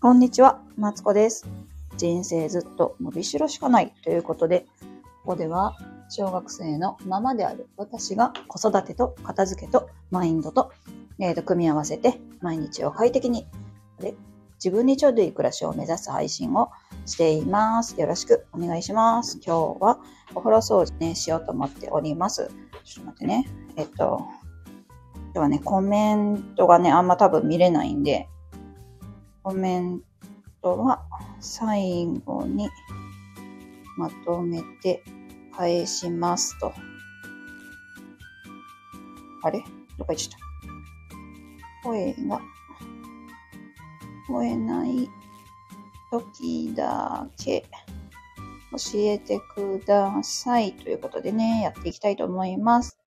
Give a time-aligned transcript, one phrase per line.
[0.00, 1.48] こんにちは、マツコです。
[1.96, 4.64] 人生ずっと伸びしろしかないということで、
[5.24, 5.76] ここでは
[6.08, 10.70] 小学生のママである私が子育てと片付けとマインドと,、
[11.18, 13.48] えーと組み合わせて毎日を快適に
[13.98, 14.14] で
[14.54, 16.70] 自分にちょうどいい暮らしを目指す配信を
[17.04, 18.00] しています。
[18.00, 19.40] よろしくお願いします。
[19.44, 19.98] 今日は
[20.32, 22.52] お風呂掃除ね、しようと思っております。
[22.84, 23.48] ちょっと待ってね。
[23.74, 24.20] えっと、
[25.14, 28.28] 今日はね、コメントがね、あんま多分見れないんで、
[29.48, 30.02] コメン
[30.60, 31.06] トは
[31.40, 32.68] 最後に
[33.96, 35.02] まとめて
[35.56, 36.70] 返しますと。
[39.42, 39.64] あれ？
[39.96, 40.38] どこ行っちゃっ
[41.82, 42.42] た声が聞
[44.26, 45.08] こえない
[46.10, 47.64] 時だけ
[48.72, 53.00] 教えてくださいということでね、やっていきたいと思います。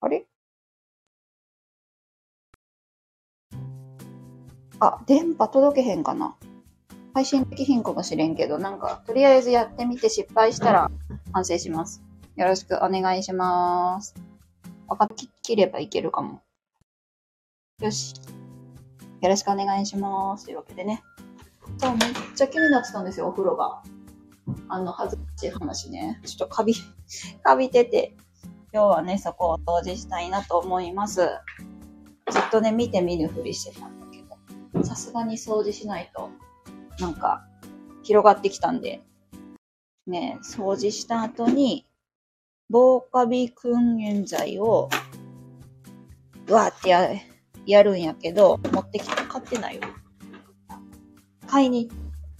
[0.00, 0.26] あれ？
[4.80, 6.36] あ、電波届けへんかな
[7.14, 10.90] 配信できひんかもしれんけど、なんか、とりあえずやってみて失敗したら
[11.32, 12.02] 反省します。
[12.36, 14.14] よろしくお願いします。
[14.88, 15.08] わかっ
[15.42, 16.42] きればいけるかも。
[17.80, 18.14] よし。
[19.20, 20.46] よろしくお願いします。
[20.46, 21.02] というわけでね。
[21.78, 23.82] そう、めっちゃ気になってたんですよ、お風呂が。
[24.68, 26.20] あの、恥ずかしい話ね。
[26.24, 26.74] ちょっとカビ、
[27.42, 28.16] カビてて、
[28.72, 31.20] 今日はね、そこを掃除したいなと思います。
[32.30, 33.88] ずっとね、見て見ぬふりしてた
[34.84, 36.30] さすがに掃除しないと、
[36.98, 37.44] なんか、
[38.02, 39.02] 広がってきたんで、
[40.06, 41.86] ね、掃除した後に、
[42.70, 44.88] 防カビ訓練剤を、
[46.48, 47.08] わーってや
[47.66, 49.88] やるんやけど、持ってきて買ってないわ。
[51.46, 51.90] 買いに、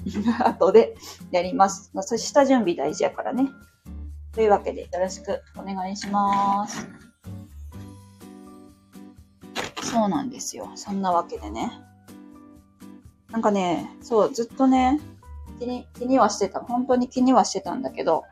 [0.44, 0.94] 後で
[1.30, 1.90] やります。
[1.94, 3.48] まあ、そ下準備大事やからね。
[4.32, 6.86] というわけで、よろしくお願いします。
[9.82, 10.72] そうなんですよ。
[10.74, 11.70] そんなわけでね。
[13.34, 15.00] なんかね、そう、ずっとね、
[15.58, 16.60] 気に、気にはしてた。
[16.60, 18.22] 本当に気にはしてたんだけど、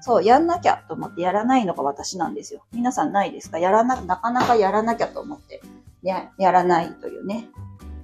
[0.00, 2.62] そう、やんなきゃと思ってやらないのが私なんですよ。
[2.72, 3.58] 皆さんないですか？
[3.58, 5.60] やらな、なかなかやらなきゃと思って、
[6.04, 7.48] や、やらないというね、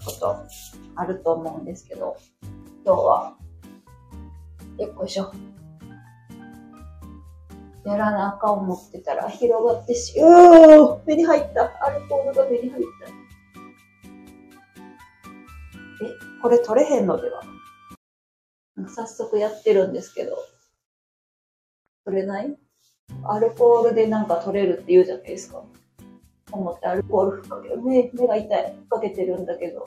[0.04, 0.36] こと、
[0.96, 2.16] あると思うんですけど、
[2.84, 3.36] 今日は、
[4.78, 5.32] よっこいしょ。
[7.84, 11.70] やらなあかん思ってたら広がってし、うー目に入った。
[11.80, 13.19] アルコールが目に入った。
[16.42, 17.42] これ取れへんのでは
[18.88, 20.36] 早速やってるんですけど、
[22.04, 22.56] 取れない？
[23.24, 25.62] アルコールでなんか取れるって言うじゃないですか。
[26.52, 28.74] 思ってアルコールふっかけ、目、目が痛い。
[28.74, 29.86] ふっかけてるんだけど、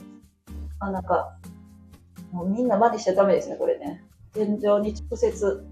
[0.80, 1.38] あ、なんか、
[2.32, 4.04] もうみんな真似しちゃダメですね、これね。
[4.34, 5.66] 天井に直接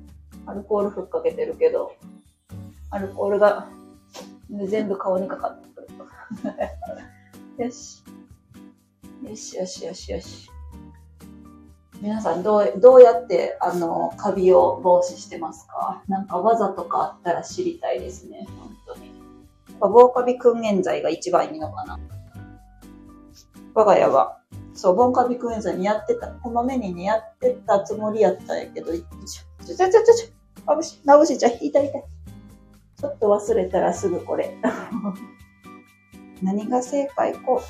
[0.46, 1.94] アルコールふっかけてるけど、
[2.90, 3.70] アルコールが
[4.50, 5.88] 全部顔にかかってくる。
[7.66, 8.04] よし。
[9.24, 10.51] よしよしよしよし。
[12.02, 16.02] 皆さんどう、どうやって、あの、カビを防止してますか？
[16.08, 18.48] なんか技とかあったら知りたいですね。
[18.60, 19.12] 本当に。
[19.80, 22.00] 防カビ訓練剤が一番いいのかな。
[23.76, 24.40] 我が家は、
[24.74, 29.04] そう、防カビ訓練剤にやってた、こまめにね、やってたつもりやったんやけど、ちょ、
[29.66, 31.92] ちょ、ちょ、ちょ、ちょ、まぶし、まぶしちゃん、痛い痛い。
[33.00, 34.58] ちょっと忘れたらすぐこれ。
[36.42, 37.36] 何が正解？
[37.36, 37.62] こ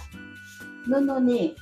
[0.88, 1.56] う、布に、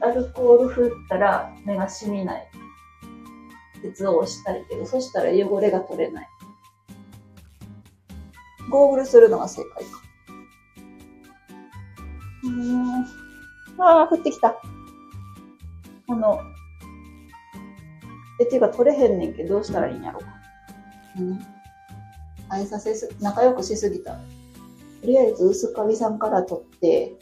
[0.00, 2.48] アルコール振ったら目が染みない。
[3.82, 6.28] 鉄を押したいけど、そしたら汚れが取れない。
[8.70, 9.90] ゴーグルするのが正解か。
[12.44, 13.04] うーん。
[13.78, 14.60] ああ、降ってきた。
[16.08, 16.40] あの、
[18.40, 20.28] え、っていうか取れへんねんけど、どうしたらいいんやろうか。
[21.18, 21.38] うん。
[22.48, 24.12] あいさせす、仲良くしすぎた。
[24.12, 24.20] と
[25.04, 27.16] りあえず薄カビさんから取って、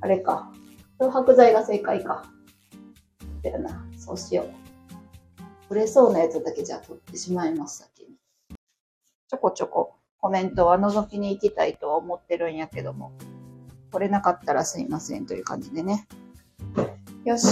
[0.00, 0.52] あれか。
[0.98, 2.24] 漂白剤が正解か。
[3.42, 3.86] だよな。
[3.96, 4.48] そうしよう。
[5.68, 8.16] 取れそうなやつだけじゃ取ってしまいます、先に。
[9.28, 13.12] ちょこちょこコメントは覗きに行きたいとは思ってるんやけども、
[13.90, 16.06] 取れなかったらすいませんという感じでね。
[17.24, 17.46] よし。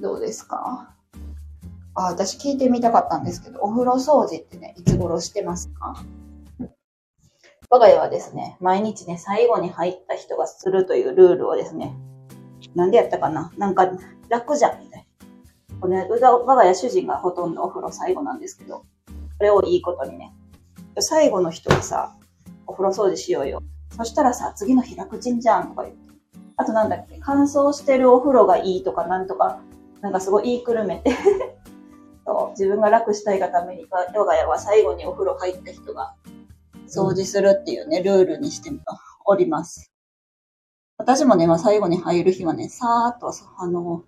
[0.00, 0.94] どうですか？
[1.94, 6.02] あ、私聞いてみたかったんですけど、お風呂掃除ってね、いつ頃してますか？
[7.72, 11.94] 我が家はですね、毎日ね、最後に入った人がするというルールをですね、
[12.74, 13.52] なんでやったかな？
[13.58, 13.88] なんか
[14.28, 15.06] 楽じゃん、みたい
[15.68, 15.78] な。
[15.80, 18.84] これ、我が家主人がほとんどお風呂最後なんですけど、こ
[19.38, 20.34] れをいいことにね、
[20.98, 22.16] 最後の人がさ、
[22.66, 23.62] お風呂掃除しようよ。
[23.96, 26.10] そしたらさ、次の日楽ちんじゃんとか言って。
[26.56, 29.60] あとなんだっけ、乾燥してるお風呂がいいとかなんとか、
[30.00, 31.14] なんかすごい言いくるめて
[32.50, 36.16] 自分が楽したいがために、我が家は最後にお風呂入った人が
[36.90, 38.70] 掃除するっていうね、ルールにして
[39.24, 39.92] おります。
[40.98, 44.04] 私もね、まあ、最後に入る日はね、さーっと、あの、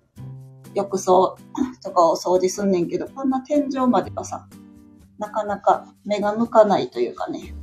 [0.75, 1.37] 浴槽
[1.83, 4.47] とかを掃除すんねんけど、こんな天井まではさ、
[5.19, 7.55] なかなか目が向かないというかね。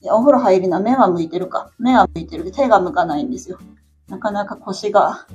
[0.00, 1.72] いやお風呂入りな、目は向いてるか。
[1.78, 3.58] 目は向いてるけど、手が向かないんですよ。
[4.08, 5.26] なかなか腰が、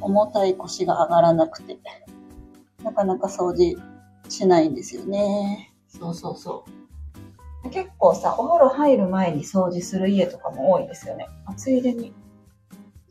[0.00, 1.78] 重たい腰が上がらなくて、
[2.82, 3.76] なかなか掃除
[4.28, 5.72] しないんですよね。
[5.88, 6.85] そうそうそう。
[7.70, 11.28] 結構さ、お風呂入る前に掃除する家とかも多いですよね。
[11.46, 12.12] あついでに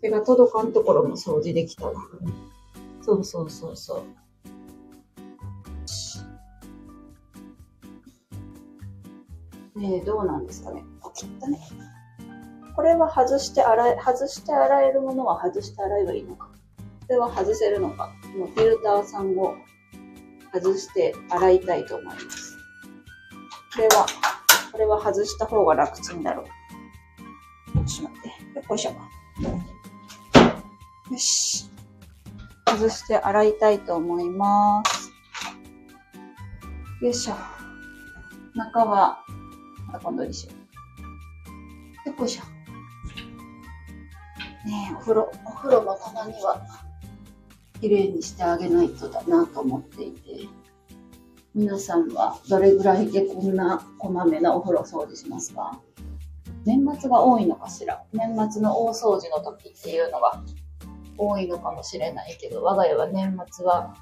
[0.02, 1.94] 手が届かんところも掃除できたわ。
[3.02, 4.04] そうそうそうそ
[9.75, 9.80] う。
[9.80, 10.84] ねえ、どうなんですかね。
[11.01, 11.60] あ、切ったね。
[12.75, 16.50] これは外して洗い、外して洗えるものは外して洗えばいいのか。
[17.08, 18.13] これは外せるのか。
[18.38, 19.56] もうフィルターさんを
[20.54, 22.58] 外して洗いたいと思います。
[23.75, 24.06] これは、
[24.75, 26.45] これは外した方が楽ちんだろう。
[27.86, 28.27] ちょっと待って。
[28.60, 28.92] よいしょ。
[31.13, 31.69] よし。
[32.68, 35.10] 外して洗いたいと思います。
[37.01, 37.36] よいしょ。
[38.54, 39.24] 中は
[39.88, 40.51] また今度にしよ
[42.06, 42.10] う。
[42.10, 42.44] よいしょ。
[44.68, 46.62] ねえ、お風呂、お風呂もたまには、
[47.80, 50.50] 綺麗にしてあげないとだなと思っていて、
[51.56, 55.80] 皆さんはどれぐらいでこんなこまめなお風呂掃除しますか？
[56.66, 58.04] 年末が多いのかしら？
[58.12, 60.44] 年末の大掃除の時っていうのが
[61.18, 63.96] 多いのかもしれないけど、我が家は年末は、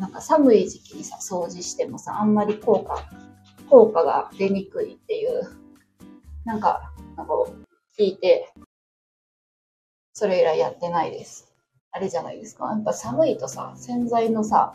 [0.00, 3.08] なんか寒い時期にさ、掃除してもさ、あんまり効果
[3.70, 5.42] 効果が出にくいっていう、
[6.44, 7.34] なんか、なんか
[7.96, 8.52] 聞いて、
[10.12, 11.54] それ以来やってないです。
[11.92, 12.66] あれじゃないですか？
[12.66, 14.74] やっぱ寒いとさ、洗剤のさ、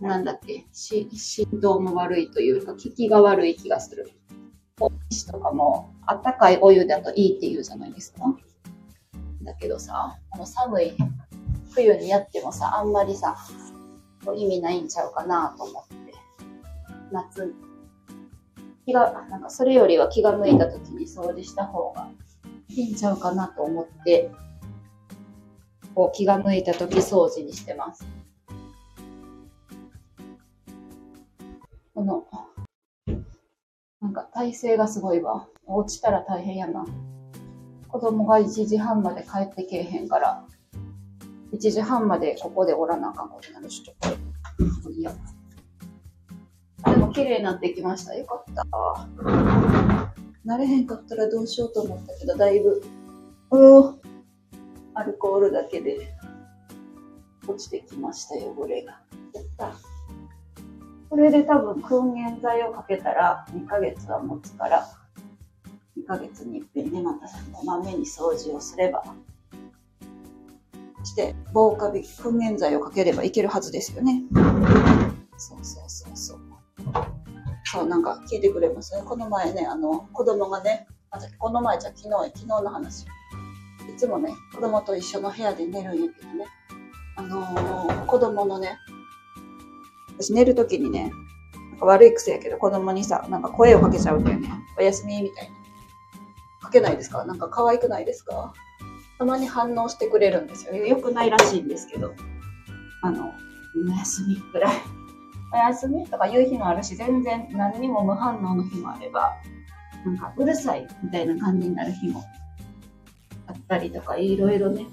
[0.00, 4.10] なんだっけ、し振動も悪いというか、効きが悪い気がする。
[4.80, 8.36] お石とかも、あったかいお湯だといいって言うじゃないですか？
[9.42, 10.92] だけどさ、あの寒い
[11.70, 13.36] 冬にやってもさ、あんまりさ、
[14.36, 16.14] 意味ないんちゃうかなと思って。
[17.12, 17.54] 夏
[18.84, 22.08] 気が、なんかそれよりは気が向いた時に掃除した方が
[22.68, 24.30] いいんちゃうかなと思って、
[25.94, 28.04] こう気が向いた時掃除にしてます。
[31.96, 32.26] この、
[34.02, 35.48] なんか体勢がすごいわ。
[35.64, 36.84] 落ちたら大変やな。
[37.88, 40.44] 子供が1時半まで帰ってけえへんから、
[41.54, 45.14] 1時半までここでおらなあかんことになるし、ちょっと、いいや。
[46.84, 48.14] でも綺麗になってきました。
[48.14, 48.66] よかった。
[50.44, 52.82] 慣れへんかったらどうしようと思ったけど、だいぶ、
[53.52, 53.98] う
[54.92, 56.14] アルコールだけで
[57.48, 59.00] 落ちてきました、汚れが。
[59.32, 59.95] やった。
[61.16, 64.86] これで多分、訓練剤をかけたら2ヶ月は持つから、
[65.96, 69.02] 2ヶ月に一遍ね、またこまめに掃除をすれば、
[71.04, 74.24] して、防カビ、訓練剤をかければいけるはずですよね。
[75.38, 76.40] そうそうそうそう。
[77.64, 78.94] そう、なんか聞いてくれます？
[78.94, 79.02] ね。
[79.02, 83.04] この前ね、あの、子供がね、あこの前じゃ昨日、昨日の話。
[83.04, 83.06] い
[83.96, 86.44] つもね、子供と一緒の部屋で寝るんやけどね、
[87.16, 88.76] あのー、子供のね、
[90.18, 91.10] 私寝るときにね、
[91.70, 94.48] なんか悪い癖やけど子供にさ、なんか声をかけちゃうんだよね。
[94.78, 95.50] おやすみみたいに。
[96.60, 97.24] かけないですか？
[97.24, 98.52] なんか可愛くないですか？
[99.18, 100.74] たまに反応してくれるんですよ。
[100.74, 102.14] よくないらしいんですけど。
[103.02, 103.32] あの、
[103.86, 104.74] おやすみぐらい。
[105.52, 109.36] おやすみとか言う日もあるし、全然何にも無反応の日もあれば、
[110.04, 112.24] なんかうるさいみたいな感じになる日も
[113.46, 114.86] あったりとか、いろいろね、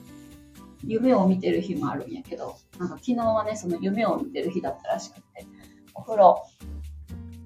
[0.86, 5.46] 夢を見てる日もあるんやけど、なんか昨日はね、その夢を見てる日だったらしくて、
[5.94, 6.44] お風呂、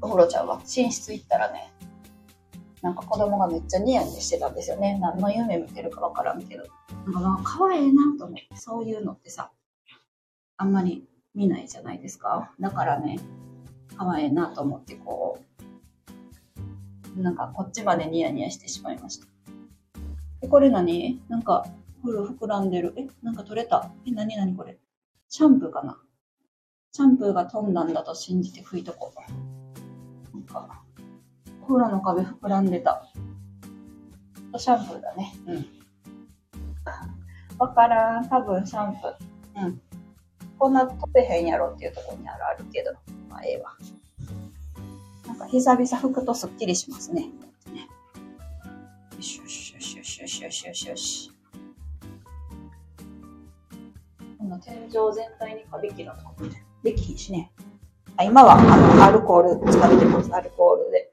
[0.01, 1.72] お風呂ちゃんは寝室行ったらね、
[2.82, 4.98] なんか子供がめっちゃニヤニヤしてたんですよね。
[5.01, 6.63] 何の夢見てるかわからんけど。
[7.12, 9.51] なんか可愛いなと思って、そういうのってさ、
[10.58, 12.53] あんまり見ないじゃないですか。
[12.60, 13.20] だからね、
[13.96, 15.39] 可愛いなと思ってこ
[17.17, 19.27] う、なんかこっちまでニヤニヤしてしまいました。
[20.48, 21.20] これ何？
[21.29, 21.65] なんか、
[22.04, 22.94] ふる膨らんでる。
[22.96, 23.92] え、なんか取れた。
[24.06, 24.77] え、なになにこれ。
[25.30, 26.00] シャンプーかな
[26.92, 30.38] シャンプーが飛んだんだと信じて拭いとこう。
[30.38, 30.84] なんか、
[31.68, 33.06] 風呂の壁膨らんでた。
[34.58, 35.34] シャンプーだね。
[35.48, 35.66] うん。
[37.60, 38.30] わからん。
[38.30, 39.66] 多分シャンプー。
[39.66, 39.82] うん。
[40.58, 42.94] こんな飛べへんやろっていうところにあるあるけど、
[43.30, 43.75] まあええわ。
[45.27, 47.12] なんか久々拭くとすっきりします。
[47.13, 47.30] ね
[49.16, 51.37] よしよしよしよしよしよしよし
[54.48, 56.34] の天井全体にカビキのとこ
[56.84, 57.51] できひんしね。
[58.16, 60.34] あ今はあのアルコール使ってます。
[60.34, 61.12] アルコールで。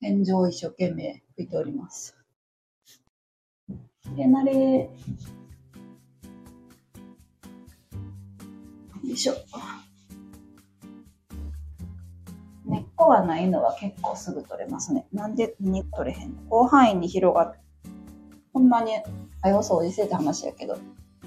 [0.00, 2.16] 天井を一生懸命拭いております。
[4.16, 4.52] れなれ。
[4.52, 4.90] よ
[9.02, 9.34] いしょ。
[12.64, 15.08] 根っこがないのは結構すぐ取れますね。
[15.12, 16.42] なんで根取れへんの？
[16.44, 17.58] 広範囲に広がる。
[18.52, 18.92] ほんまに、
[19.42, 20.78] あよ掃除せって話やけど、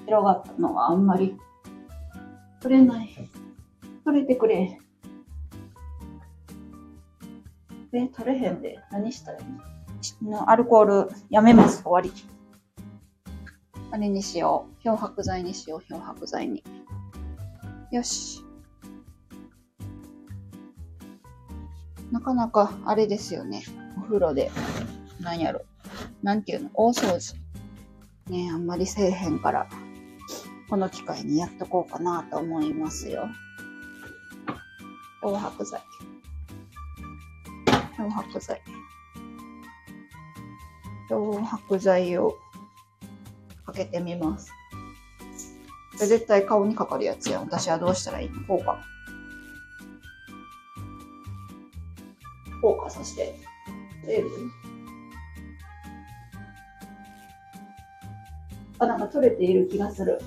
[0.05, 1.37] 広がったのはあんまり
[2.59, 3.09] 取れない。
[4.03, 4.79] 取れてくれ。
[7.93, 8.79] え、取れへんで。
[8.91, 10.49] 何したらいいの？
[10.49, 11.83] アルコールやめます。
[11.83, 12.11] 終わり。
[13.91, 14.83] あれにしよう。
[14.83, 15.81] 漂白剤にしよう。
[15.81, 16.63] 漂白剤に。
[17.91, 18.41] よし。
[22.11, 23.63] なかなかあれですよね。
[23.97, 24.51] お風呂で。
[25.19, 25.61] なんやろ。
[26.23, 26.69] なんていうの？
[26.73, 27.35] 大掃除。
[28.27, 29.67] ねあんまりせえへんから。
[30.71, 33.27] この機会にやっとこうかなと思いますよ。
[35.21, 35.81] 漂白剤。
[37.97, 38.61] 漂白剤。
[41.09, 42.37] 漂白剤を
[43.65, 44.53] かけてみます。
[45.91, 47.41] これ絶対顔にかかるやつや。
[47.41, 48.39] 私はどうしたらいいの？
[48.47, 48.81] こうか。
[52.61, 53.35] 効果させて。
[58.79, 60.17] あ、なんか取れている気がする。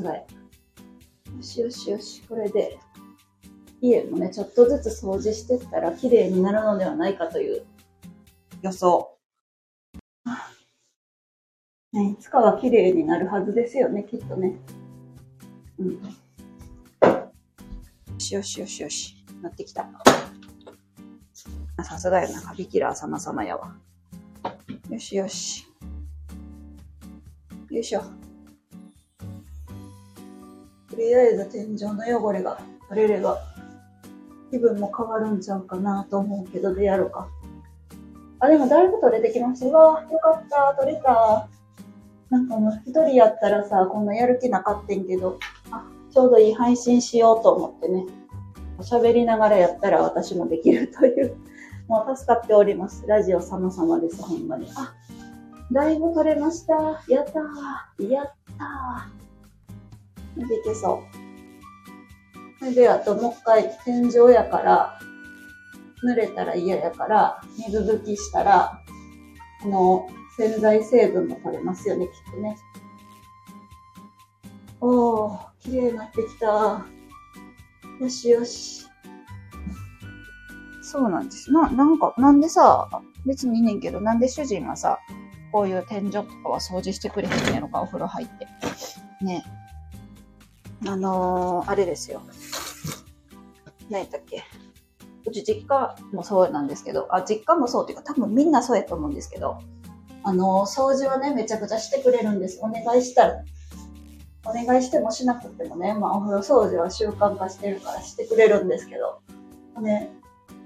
[0.00, 0.20] さすがや。
[0.20, 0.26] よ
[1.42, 2.78] しよしよし、これで、
[3.82, 7.64] 家もね、ちょっとずつ掃除してったら綺麗になるのではないかという
[8.62, 9.16] 予想。
[11.92, 14.56] ね、いつかは綺麗になるはずですよね、きっとね。
[15.78, 15.92] うん。
[15.92, 16.00] よ
[18.18, 19.16] しよしよしよし。
[19.42, 19.88] なってきた。
[21.82, 23.74] さすがやな、カビキラー様様やわ。
[24.88, 25.66] よしよし。
[27.70, 28.29] よいしょ。
[30.90, 33.38] とりあえず天井の汚れが取れれば
[34.50, 37.28] 気分も変わるんちゃうかなと思うけど、でやろうか。
[38.40, 39.66] あ、でもだいぶ取れてきました。
[39.66, 41.48] うわよかった、取れた。
[42.30, 45.38] なんかもう一人やったらさ、こんなやる気なかったんけど、
[45.70, 48.06] あ、ちょうどいい配信しようと思ってね。
[48.80, 51.36] 喋りながらやったら私もできるという、
[51.86, 53.04] もう助かっております。
[53.06, 54.66] ラジオ様々です、ほんまに。
[54.74, 54.94] あ、
[55.70, 56.74] だいぶ取れました。
[57.08, 58.10] やったー。
[58.10, 59.29] やったー。
[60.36, 61.20] でいけそう。
[62.58, 64.98] それで、あともう一回天井やから、
[66.04, 68.82] 濡れたら嫌やから、水拭きしたら、
[69.62, 72.56] この洗剤成分も取れますよね、きっとね。
[74.80, 76.86] おー、綺麗になってきた。
[78.00, 78.86] よしよし。
[80.82, 82.88] そうなんですな、なんか、なんでさ、
[83.26, 84.98] 別にいいねんけど、なんで主人がさ、
[85.52, 88.46] こういう天井とかは掃除してくれへんねやろか、お風呂入って。
[89.24, 89.44] ね
[90.86, 92.22] あのー、あれですよ。
[93.90, 94.44] 何やったっけ？
[95.26, 99.58] うち実家もそうなんですけど、あ、実家もそうっていうか、多分みんなそうやと思うんですけど、
[100.22, 102.60] あのー、掃除はね、めちゃくちゃしてくれるんです。
[102.62, 103.44] お願いしたら
[104.46, 109.20] お願いしてもしなくてもね、まあお風呂掃除は習慣化してるからしてくれるんですけど、
[109.82, 110.10] ね、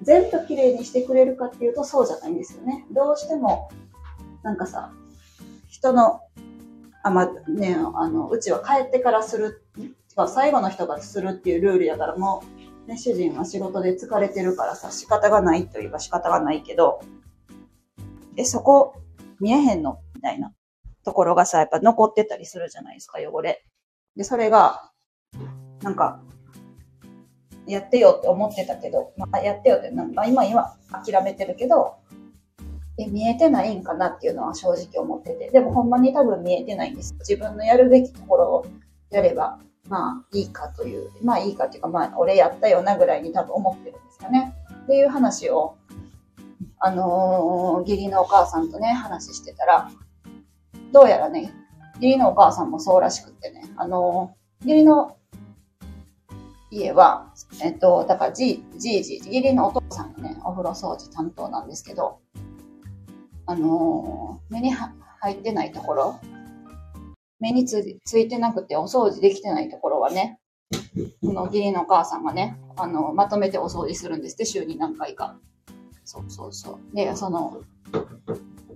[0.02, 2.84] 全部綺麗にしてくれるかっていうとそうじゃないんですよね。
[2.92, 3.68] どうしても、
[4.44, 4.92] なんかさ、
[5.68, 6.20] 人の、
[7.02, 9.63] あ、まあ、ね、あの、うちは帰ってからする、
[10.28, 12.42] 最後の人がするっていうルールやからも
[12.86, 17.00] う、ね、主人は仕事で疲れてるからさ、仕方がないといえば仕方がないけど、
[18.36, 18.96] え、そこ
[19.40, 20.52] 見えへんのみたいな。
[21.04, 23.64] ところがさ、やっぱ残ってたりするじゃないですか、汚れ。
[24.16, 24.90] で、それが、
[25.82, 26.20] なんか、
[27.66, 31.96] やってよって思ってたけど、まあ、やってよって、まあ、今、今、諦めてるけど、
[32.96, 35.50] え、見えてないんかなっていうのは正直思ってて。
[35.50, 37.14] でもほんまに多分見えてないんです。
[37.20, 38.66] 自分のやるべきところを
[39.10, 44.54] やれば、まあいいかという、まあいいかっていうか、まあ俺やったよなぐらいに多分思ってるんですかね。
[44.84, 45.76] っていう話を、
[46.78, 49.90] あのー、義理のお母さんとね、話してたら、
[50.92, 51.52] どうやらね、
[51.96, 55.16] 義理のお母さんもそうらしくってね、あの、義理の
[56.70, 62.18] 家は、えっと、だからじ、じいじ、義理のお父さんがね、お風呂掃除担当なんですけど、
[63.46, 64.92] あの、目に入
[65.34, 66.20] ってないところ、
[67.40, 70.38] 目につついてなくてお掃除できてないところはね、
[71.22, 75.36] この義理のお母さんがね、あの、まとめてお掃除するんですって、週に何回か。
[76.04, 76.96] そうそうそう。
[76.96, 77.62] で、その、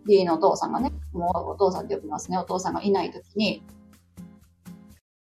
[0.06, 2.38] 義理のお父さんがね、もうお父さんって呼びますね。
[2.38, 3.62] お父さんがいないときに、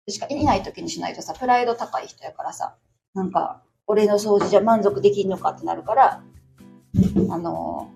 [0.08, 2.76] しかいないときにしないとさ、プライド高い人やからさ、
[3.14, 6.24] なんか、俺の掃除じゃ満足できんのかってなるから、
[7.30, 7.92] あの、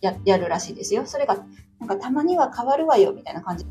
[0.00, 1.06] や、やるらしいですよ。
[1.06, 1.44] それが、
[1.78, 3.64] なんかたまには変わるわよ、みたいな感じ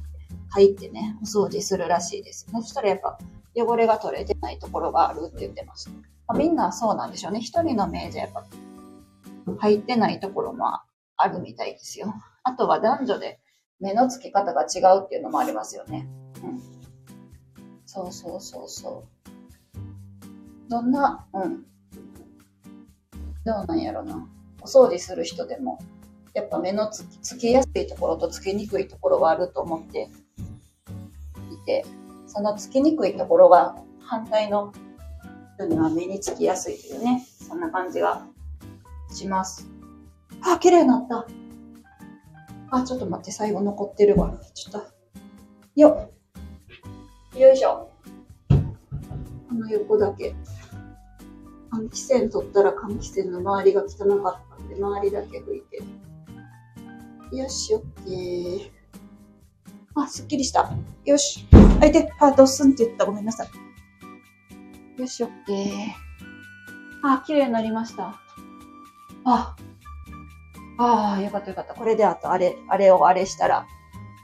[0.51, 2.45] 入ってね、お掃除するらしいです。
[2.51, 3.17] そしたらやっぱ、
[3.55, 5.91] 汚れが取れてないところがあるって言ってました。
[5.91, 5.97] ま
[6.29, 7.39] あ、みんなそうなんでしょうね。
[7.39, 8.45] 一人の目じゃやっぱ、
[9.59, 10.65] 入ってないところも
[11.17, 12.13] あるみたいですよ。
[12.43, 13.39] あとは男女で
[13.79, 16.07] 目の付き方が違うっていうのもありますよね。
[16.43, 16.61] うん。
[17.85, 19.05] そうそうそうそ
[19.75, 20.69] う。
[20.69, 21.63] どんな、うん。
[23.45, 24.27] どうなんやろな。
[24.61, 25.79] お掃除する人でも、
[26.33, 30.09] やっぱ目のつきつきやすいところとつきにくいところはあると思って
[31.71, 31.85] て、
[32.27, 34.73] そのつきにくいところが反対の
[35.55, 38.25] 人には目につきやすいというね、そんな感じが
[39.11, 39.69] します。
[40.41, 41.25] あ、綺麗になった。
[42.71, 44.33] あ、ちょっと待って、最後残ってるわ。
[44.53, 44.87] ちょっと。
[45.75, 46.09] よ
[47.35, 47.39] っ。
[47.39, 47.89] よいしょ。
[48.49, 50.35] この横だけ。
[51.71, 57.37] 換気扇取ったら換気扇の周りが汚かったんで、周りだけ拭いて。
[57.37, 58.80] よし、オッケー。
[59.95, 60.71] あ、すっきりした。
[61.05, 61.45] よし。
[61.81, 63.05] あ、いて、あ、ドスンって言った。
[63.05, 65.01] ごめんなさい。
[65.01, 65.67] よし、オッケー。
[67.03, 68.19] あ、綺麗になりました。
[69.25, 69.55] あ、
[70.77, 71.73] ああ、よかったよかった。
[71.73, 73.65] これであと、あれ、あれをあれしたら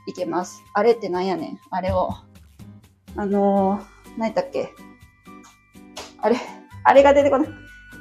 [0.08, 0.64] いけます。
[0.74, 1.60] あれってなんやねん。
[1.70, 2.12] あれを。
[3.16, 4.74] あのー、何やったっけ。
[6.20, 6.38] あれ、
[6.84, 7.50] あれが出てこない。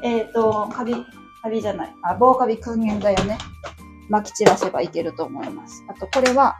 [0.03, 0.95] えっ、ー、と、カビ、
[1.43, 1.95] カビじゃない。
[2.03, 3.39] あ、棒カビ訓練だよね。
[4.11, 5.85] 撒き散らせばいけると思います。
[5.89, 6.57] あと、これは、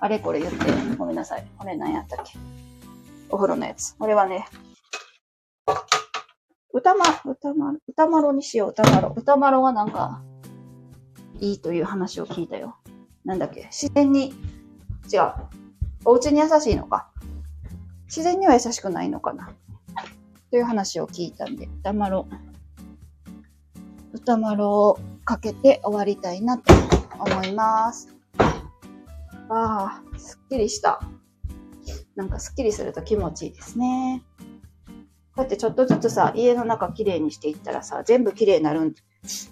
[0.00, 0.58] あれこれ言って、
[0.96, 1.46] ごめんなさい。
[1.58, 2.38] これ何やったっけ？
[3.30, 3.96] お風呂のやつ。
[3.96, 4.46] これはね、
[6.72, 9.14] 歌ま、歌ま、歌まろにしよう、歌まろ。
[9.16, 10.22] 歌まろはなんか、
[11.40, 12.76] いいという話を聞いたよ。
[13.24, 13.64] なんだっけ？
[13.72, 14.34] 自然に、
[15.12, 15.32] 違う。
[16.04, 17.10] お家に優しいのか？
[18.06, 19.50] 自然には優しくないのかな？
[20.50, 22.28] という話を聞いたんで、歌まろ。
[24.12, 26.72] 歌まろをかけて終わりたいなと
[27.18, 28.15] 思います。
[29.48, 31.00] ああ、すっきりした。
[32.16, 34.22] なんかすっきりすると気持ちいいですね。
[34.88, 34.94] こ
[35.38, 38.94] うやってちょっとずつさ、家の中きれいにしていったらさ、全部きれいになるん、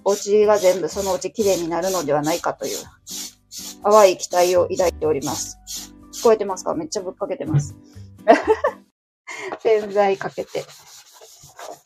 [0.04, 2.76] お家が全部そのうちきれいになるのではないかという、
[3.83, 5.59] 淡い期待を抱いております。
[6.12, 6.74] 聞こえてますか？
[6.74, 7.76] めっちゃぶっかけてます。
[9.61, 10.64] 洗剤かけて。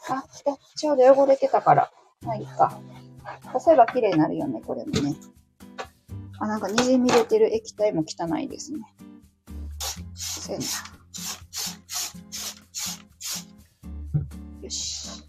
[0.09, 0.25] あ、
[0.77, 1.91] ちょうど汚れてたから。
[2.23, 2.81] まあいいか。
[3.53, 5.17] こせば綺麗になるよね、これもね。
[6.41, 8.81] あ、なんか滲み出てる液体も汚いですね。
[10.15, 10.65] せんな。
[14.63, 15.25] よし。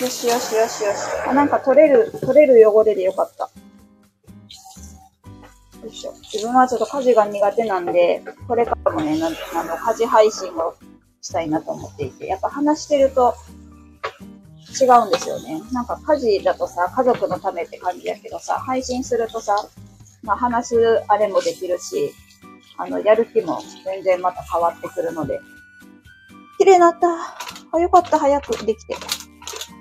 [0.00, 0.96] よしよしよしよし。
[1.26, 3.43] あ、なんか取れる、取れる汚れでよかった。
[5.94, 6.12] しょ。
[6.32, 9.30] 自分はちょっと家事が苦手なんで、これからもね、なあ
[9.64, 10.74] の、家事配信を
[11.20, 13.34] したいなと思っていて、やっぱ話してると、
[14.80, 15.62] 違うんですよね。
[15.72, 19.54] なんか家事だとさ、家族のためって感じやけどさ、配信するとさ、
[20.22, 22.12] まあ話すあれもできるし、
[22.76, 25.40] あの、やる気も全然また変わってくるので。
[26.58, 27.08] 綺麗になった。
[27.72, 28.18] あ、よかった。
[28.18, 28.96] 早くできて。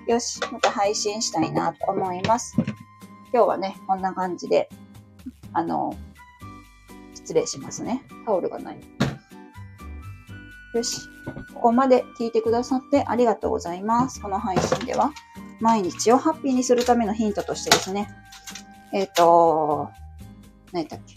[0.08, 0.40] よし。
[0.52, 2.56] また配信したいなと思います。
[3.34, 4.70] 今日はね、こんな感じで、
[5.54, 5.96] あの、
[7.14, 8.04] 失礼しますね。
[8.26, 8.80] タオルがない。
[10.74, 11.02] よし。
[11.54, 14.20] ここまで聞いてくださってありがとうございます。
[14.22, 15.12] この配信では、
[15.62, 18.10] 毎日をハッピーにするためのヒントとしてですね、
[18.92, 19.90] えっ、ー、と、
[20.74, 21.16] 何だっけ？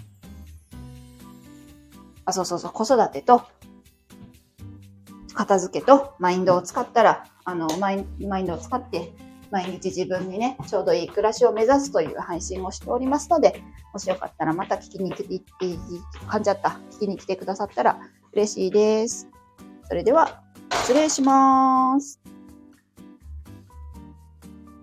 [2.24, 3.42] あ、そうそうそう、子育てと、
[5.34, 9.12] 片付けとマインドを使ったら、あの、マイマインドを使って、
[9.56, 13.62] 毎日自分にね、ちょうどいい暮らしを目指すという配信をしておりますので、
[13.94, 15.34] もしよかったらまた聞きに来て、
[16.28, 16.78] 噛んじゃった。
[16.90, 17.98] 聞きに来てくださったら
[18.34, 19.26] 嬉しいです。
[19.88, 20.42] それでは、
[20.82, 22.35] 失礼します。